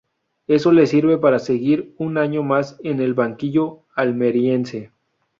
[0.47, 4.91] Eso le sirve para seguir un año más en el banquillo almeriense.